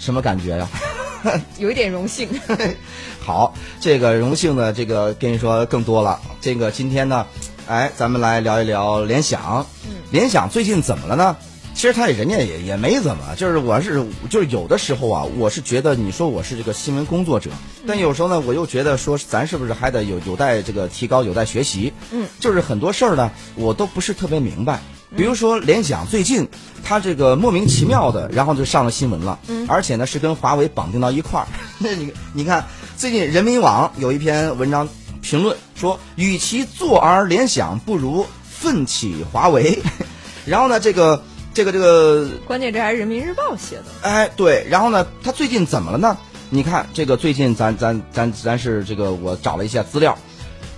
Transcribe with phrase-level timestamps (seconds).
[0.00, 0.68] 什么感觉呀？
[1.58, 2.28] 有一点荣幸。
[3.20, 6.18] 好，这个荣幸呢，这个跟你说更多了。
[6.40, 7.26] 这个今天呢，
[7.68, 9.66] 哎，咱们来聊一聊联想。
[10.10, 11.36] 联想最近怎么了呢？
[11.72, 17.50] 其实他人家也也没怎么，就是我是就是有的时候啊，我是觉得你说我是这个新闻工作者，
[17.86, 21.92] 但有时候呢，我又觉得说咱是不是还得有有待这个提高，有待学习。
[22.10, 24.80] 嗯，就是很多事儿呢，我都不是特别明白。
[25.16, 26.48] 比如说联想最近，
[26.84, 31.46] 它这个莫名其妙的，然后就上了新闻了，嗯而且呢是跟华为绑定到一块儿。
[31.78, 32.64] 那你你看，
[32.96, 34.88] 最近人民网有一篇文章
[35.20, 39.78] 评论说，与其坐而联想，不如奋起华为。
[40.46, 41.22] 然后呢，这个
[41.52, 43.84] 这个这个关键这还是人民日报写的。
[44.02, 46.16] 哎，对，然后呢，他最近怎么了呢？
[46.52, 50.16] 你看这个最近咱咱咱咱是这个我找了一下资料，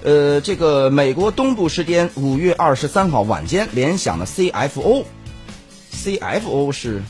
[0.04, 7.02] 呃，这个美国东部时间五月二十三号晚间，联想的 CFO，CFO 是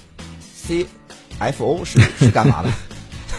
[0.66, 2.70] CFO 是是干嘛的？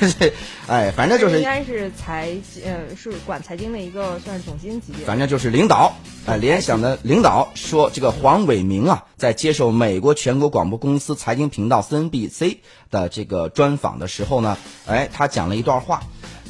[0.67, 5.05] 哎，反正就是应该是财呃是管财经的一个算是总监级别。
[5.05, 5.93] 反正就是领导，
[6.25, 12.57] 哎，联想的领导说，这个黄伟明啊，在接受美国全国广播公司财经频道 CNBC
[12.89, 16.01] 的这个专访的时候呢，哎，他讲了一段话。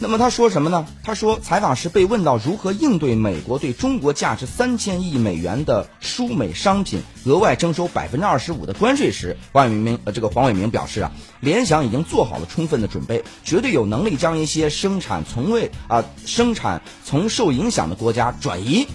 [0.04, 0.86] 那么他说什么呢？
[1.02, 18.86] 他说，采访时被问到如何应对美国对中国价值三千亿美元的输美商品额外征收百分之二十五的关税时，黄伟明呃，这个黄伟明表示啊，联想已经做好了充分的准备，绝对有能力将一些生产从未啊、生产从受影响的国家转移。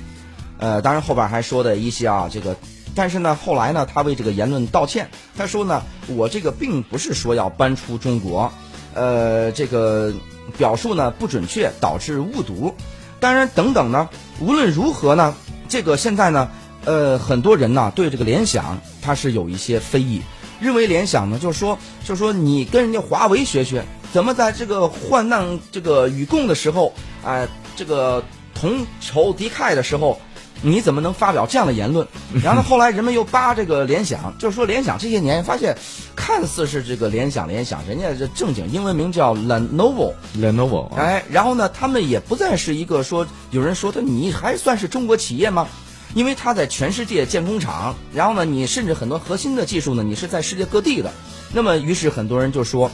[0.58, 2.54] 呃，当然后边还说的一些啊，这个，
[2.94, 8.52] 但是呢，后来呢，他为这个言论道歉，他说呢，我这个并不是说要搬出中国，
[8.98, 10.12] 呃，这个
[10.56, 12.74] 表述呢不准确，导致误读。
[13.20, 14.08] 当然，等等呢，
[14.40, 15.34] 无论如何呢，
[15.68, 16.50] 这个现在呢，
[16.84, 20.20] 呃，很多人呢对这个联想它是有一些非议，
[20.60, 26.92] 认为联想呢就是说，就是说你跟人家华为学学，怎么在这个患难这个与共的时候，
[27.24, 28.22] 啊、这个
[28.54, 30.20] 同仇敌忾的时候。
[30.62, 32.06] 你怎么能发表这样的言论？
[32.42, 35.76] 然后呢，后来人们又扒这个联想，就是说联想这些年发现，
[36.16, 45.66] 看似是这个联想联想，人家这正经英文名叫 Lenovo，Lenovo 啊，哎，然后呢，他们也不再是一个说有人说他你还算是中国企业吗？
[46.14, 51.12] 因为他在全世界建工厂，然后呢，你甚至很多核心的技术呢，你是在世界各地的。
[51.52, 52.90] 那么，于是很多人就说，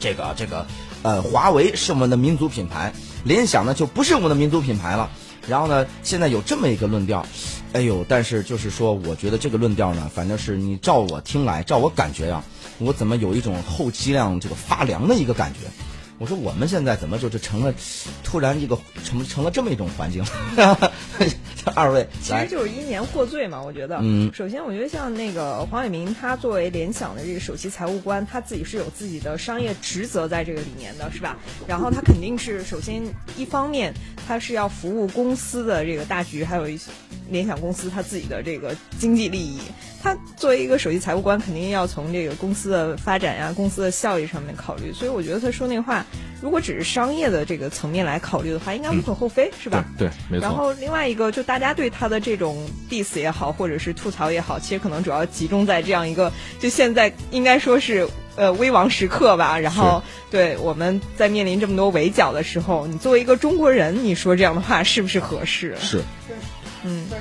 [0.00, 0.66] 这个这个，
[1.02, 5.08] 呃，华为是我们的民族品牌，联想呢就不是我们的民族品牌了。
[5.48, 7.26] 然后呢，现在有这么一个论调，
[7.72, 12.42] 哎呦，但是就是说，我觉得这个论调呢，反正是你照我听来，照我感觉呀、
[12.78, 15.60] 我怎么有一种后脊梁这个发凉的一个感觉？
[16.18, 17.74] 我说我们现在怎么就是成了，
[18.22, 20.24] 突然一个成成了这么一种环境？
[21.74, 23.98] 二位其实，就是因年获罪嘛，我觉得。
[24.02, 31.36] 嗯首先，我觉得像那个黄伟明，他作为联想的这个首席财务官，他自己是有自己的商业职责在这个里面的，是吧？
[31.66, 33.02] 然后他肯定是首先
[33.36, 33.94] 一方面，
[34.26, 36.90] 他是要服务公司的这个大局，还有一些
[37.30, 39.60] 联想公司它自己的这个经济利益。
[40.02, 44.92] 他作为一个首席财务官，肯定要从这个公司的发展呀、公司的效益上面考虑。
[44.92, 46.04] 所以我觉得他说那话，
[46.42, 49.82] 如果只是商业的这个层面来考虑的话，应该无可厚非，是吧？
[49.96, 50.42] 对对，没错。
[50.42, 56.30] 然后另外一个，就大家对他的这种 diss 也好，或者是吐槽也好，其实可能主要集中在这样一个，
[56.60, 59.58] 就现在应该说是呃危亡时刻吧。
[59.58, 65.74] 然后对我们在面临这么多围剿的时候，你作为一个中国人，你说这样的话是不是合适？
[65.80, 66.34] 是，嗯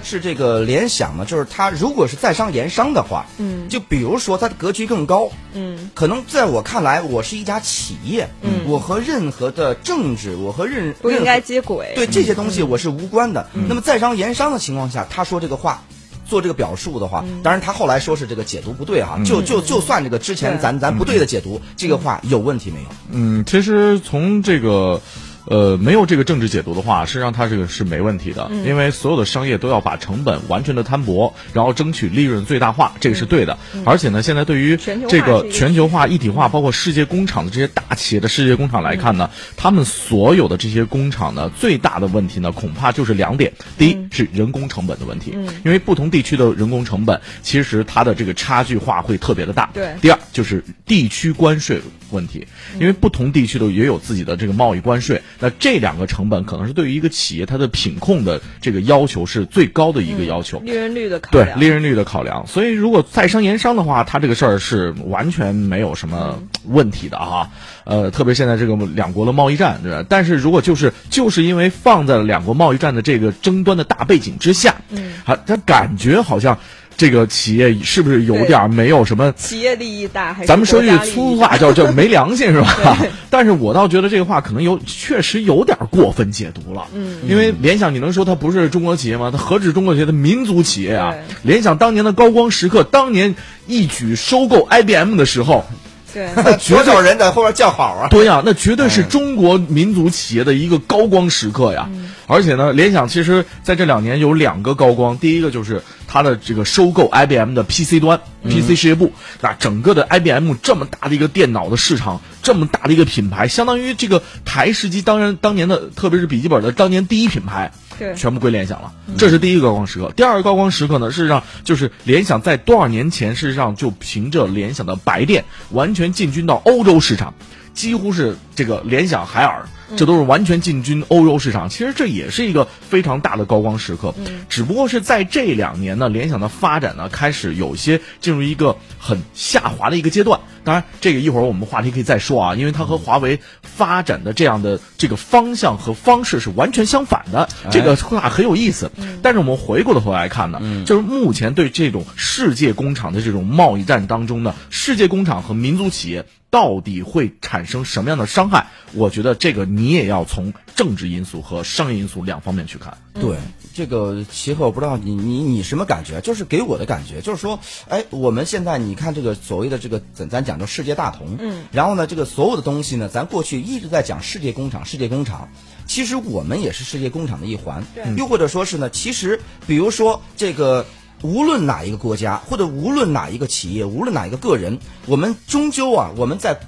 [0.03, 11.94] 是这个联想呢，就是它如果是在商言商的话，嗯就比如说它的格局更高，嗯可能在我看来，我是一家企业，嗯我和任何的政治，我和任不应该任何接轨。
[11.96, 13.47] 对这些东西我是无关的。
[13.68, 15.81] 那么在商言商的情况下，他说这个话。
[16.25, 22.88] 做这个表述的话，当然他后来说是这个解读不对哈，就就就算这个之前对咱咱不对的解读，这个话有问题没有？
[23.12, 25.00] 嗯，其实从这个。
[25.46, 33.58] 呃，没有这个政治解读的话，实际上它这个是没问题的，因为所有的商业都要把成本完全的摊薄，然后争取利润最大化，这个是对的。
[33.86, 49.69] 而且呢，现在对于这个全球化、一体化，包括世界工厂的这些大企业的世界工厂来看呢，他们所有的这些工厂呢，最大的问题呢，恐怕就是两点：第一是人工成本的问题，因为不同地区的人工成本其实它的这个差距化会特别的大。
[49.74, 49.94] 对。
[50.01, 51.81] 第二就是地区关税
[52.12, 52.48] 问题，
[52.80, 60.59] 因为不同地区的也有自己的这个贸易关税，那这两个成本可能是对于一个企业它的品控的这个要求是最高的一个要求。
[60.59, 61.62] 利润率的考量对。
[61.62, 67.50] 利润率的考量，所以如果在商言商的话，它这个事儿是完全没有什么问题的啊。
[67.85, 70.06] 呃，特别现在这个两国的贸易战，对吧？
[70.07, 76.57] 但是如果就是就是因为放在了两国贸易战的这个争端的大背景之下，嗯，啊，他感觉好像
[76.95, 79.31] 这个企业是不是有点没有什么？
[79.34, 82.98] 企业利益大还是咱们说句粗大话叫叫没良心是吧？
[83.30, 86.86] 但是我倒觉得这个话可能有确实有点过分解读了。
[86.94, 89.30] 嗯，因为联想你能说它不是中国企业吗？
[89.31, 91.13] 它何止中国企业，它民族企业啊！
[91.42, 93.36] 联想当年的高光时刻，当年
[93.68, 95.66] 一举收购 IBM 的时候，
[96.13, 96.30] 对。
[96.69, 98.07] 多少人在后边叫好啊？
[98.10, 101.89] 对呀、那绝对是中国民族企业的一个高光时刻呀。
[102.25, 109.12] 而且呢，联想其实在这两年有两个高光，第一个就是它的这个收购 IBM 的 PC 端、PC 事业部，
[109.42, 117.72] 那整个的 IBM 这么大的一个电脑的市场，这么大的一个品牌，相当于这个台式机当然当年的，特别是笔记本的当年第一品牌。
[117.95, 120.12] 对全部归联想了，这是第一个高光时刻。
[120.16, 127.31] 第二个高光时刻呢，事实上就是联想在多少年前，事实上就凭着联想的白电，完全进军到欧洲市场，
[127.75, 131.69] 几乎是这个联想、海尔，这都是完全进军欧洲市场。
[131.69, 134.13] 其实这也是一个非常大的高光时刻，
[134.50, 140.39] 只不过是在这两年呢，联想的发展呢开始有些进入一个很下滑的一个阶段。
[140.65, 148.89] 当然，这个一会儿我们话题可以再说啊，因为它和华为发展的这样的这个方向和方式是完全相反的，这个话很有意思。
[149.21, 158.68] 但是我们回过头来看呢，就是目前对这种世界工厂的这种贸易战当中呢，世界工厂和民族企业到底会产生什么样的伤害？
[158.94, 162.98] 我觉得这个你也要从政治因素和商业因素两方面去看。
[163.14, 163.38] 对，
[163.74, 166.22] 这个齐赫，我不知道你你你什么感觉？
[166.22, 167.60] 就是给我的感觉，就是说，
[167.90, 175.50] 哎，我们现在你看这个所谓的这个咱咱讲究世界大同，嗯，然后呢，这个所有的东西呢，咱过去一直在讲世界工厂，世界工厂。
[175.86, 177.84] 其实我们也是世界工厂的一环，
[178.18, 180.86] 又或者说是呢，其实比如说这个。
[181.25, 186.60] 无论哪一个国家，或者无论哪一个企业，无论哪一个个人，我们终究啊，我们在，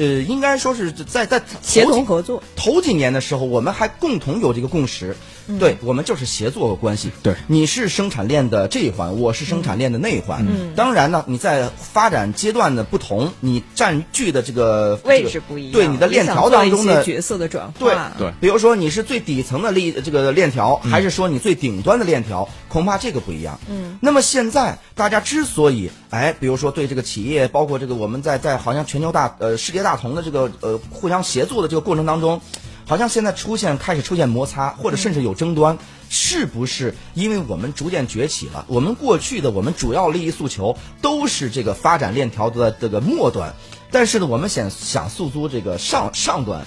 [0.00, 5.14] 呃，应该说是在在协同合作，头几年的时候，我们还共同有这个共识，
[5.58, 7.10] 对我们就是协作关系。
[7.22, 10.46] 对你是生产链的这一环，我是生产链的那一环。
[10.48, 23.60] 嗯当然呢，你在发展阶段的不同，你占据的这个位置不一样，对你的链条当中的角色的转对，对比如说你是最底层的链这个链条，还是说你最顶端的链条，恐怕这个不一样。
[23.68, 32.40] 嗯，那么现在大家之所以哎，比如说对这个企业，包括这个我们在在好像全球大呃世界大大同的这个呃互相协作的这个过程当中，
[32.86, 35.76] 好像现在出现开始出现摩擦，或者甚至有争端，
[36.08, 38.64] 是不是因为我们逐渐崛起了？
[38.68, 43.52] 我们过去的我们主要利益诉求都是这个发展链条的这个末端，
[43.90, 46.64] 但是呢，我们想想诉诸这个上上端。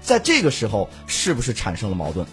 [0.00, 2.24] 在这个时候是不是产生了矛盾？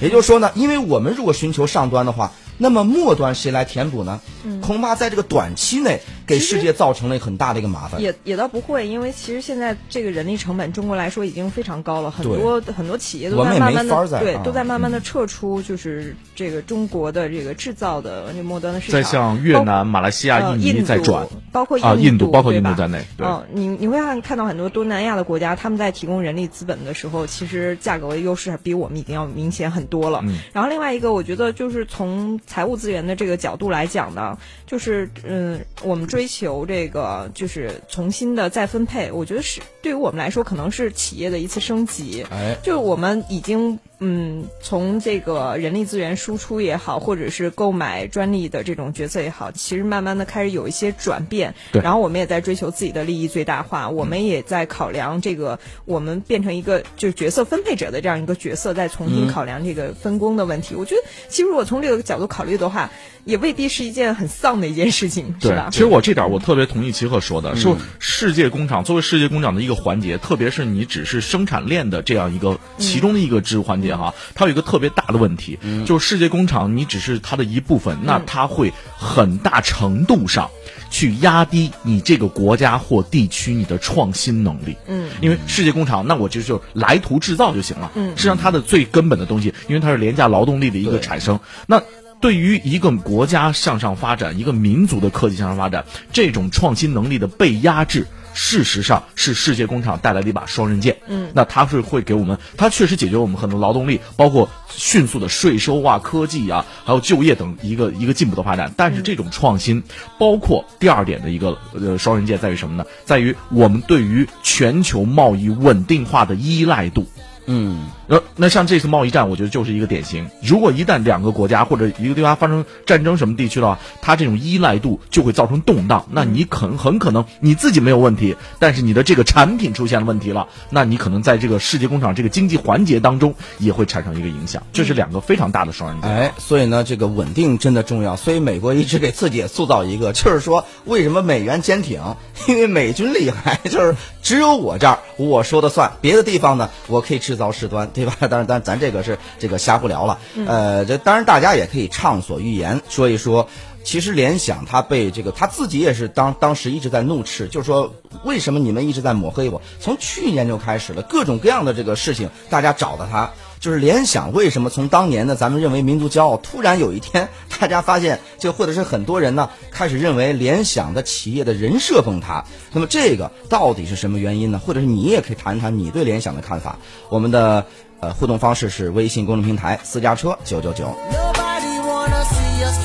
[0.00, 4.20] 也就是说呢，因为我们如果寻求上端的话，那么末端谁来填补呢？
[4.62, 8.00] 恐怕在这个短期内给世界造成了很大的一个麻烦。
[8.00, 23.26] 也也倒不会，因为其实现在这个人力成本，中国来说已经非常高了，很多很多企业都在慢慢的对都在慢慢的撤出，就是这个中国的这个制造的这末端的市场，在向越南、马来西亚、呃印尼在转印度，包括啊，印度包括印度在内，对。
[23.26, 30.20] 嗯，你你会看看到很多东南亚的国家，他们在提供人力资本的时候，其实价格的优势还比我们已经要明显很多了。
[30.24, 34.36] 嗯然后另外一个，我觉得就是从财务资源的这个角度来讲呢，
[34.66, 42.26] 就是嗯，我们追求这个就是重新的再分配，我觉得是对于我们来说，可能是企业的一次升级。
[42.30, 51.54] 哎，就是我们已经嗯，从这个人力资源输出也好，或者是购买专利的这种角色也好，其实慢慢的开始有一些转变。
[51.72, 60.76] 对然后我们也在追求自己的利益最大化，我们也在考量这个我们变成一个就是角色分配者的这样一个角色，再重新考量这个分工的问题。
[60.76, 62.90] 我觉得其实如果从这个角度考虑的话，
[63.24, 65.68] 也未必是一件很丧的一件事情，是对吧，？
[65.70, 80.50] 其实我这点儿我特别同意齐赫说的，是世界工厂作为世界工厂的一个环节，特别是你只是生产链的这样一个其中的一个支环节哈，它有一个特别大的问题，就是世界工厂你只是它的一部分，那它会很大程度上
[80.90, 84.76] 去压低你这个国家或地区你的创新能力。
[84.86, 87.90] 嗯，因为世界工厂，那我就就来图制造就行了。
[87.94, 91.82] 嗯，实际上它的最根本的东西，因为它是廉价劳动力的一个产生，那。
[92.20, 98.04] 对于一个国家向上发展，一个民族的科技向上发展，这种创新能力的被压制，
[98.40, 100.96] 事实上是世界工厂带来的一把双刃剑。
[101.08, 108.72] 嗯，那它是会给我们，它确实解决我们很多劳动力，包括迅速的税收啊、科技啊，还有就业等一个一个进步的发展。
[108.76, 109.82] 但是这种创新，
[110.20, 112.86] 包括第二点的一个呃双刃剑在于什么呢？
[113.04, 117.08] 在于我们对于全球贸易稳定化的依赖度。
[117.50, 120.28] 嗯，那那像这次贸易战，我觉得就是一个典型。
[120.42, 126.04] 如果一旦两个国家或者一个地方发生战争什么地区的话，它这种依赖度就会造成动荡。
[126.10, 134.62] 那你可能很可能你自己没有问题，但是你的这个产品出现了问题了，那你可能在这个世界工厂这个经济环节当中也会产生一个影响。
[134.74, 136.10] 这是两个非常大的双刃剑。
[136.10, 138.14] 哎，所以呢，这个稳定真的重要。
[138.14, 141.98] 所以美国一直给自己也塑造一个，就是说为什么美元坚挺？
[142.46, 148.14] 因为美军厉害，就是只有我这儿我说的算，别的地方呢我可以制造事端，对吧？
[148.28, 150.18] 当然，当然咱这个是这个瞎胡聊了。
[150.46, 153.48] 呃，这当然大家也可以畅所欲言，说一说。
[153.84, 157.90] 其实联想他被这个他自己也是当当时一直在怒斥，就是说
[158.22, 159.62] 为什么你们一直在抹黑我？
[159.80, 163.30] 从去年就开始了各种各样的这个事情，大家找到他。
[163.60, 172.44] 就是联想为什么从当年的咱们认为民族骄傲，突然有一天大家发现，就或者是很多人呢开始认为联想的企业的人设崩塌。
[172.72, 174.58] 那么这个到底是什么原因呢？
[174.58, 176.78] 或者是你也可以谈谈你对联想的看法。
[177.08, 177.64] 我们的
[178.00, 180.84] 呃互动方式是微信公众平台私家车九九九。
[180.84, 182.78] Nobody wanna see us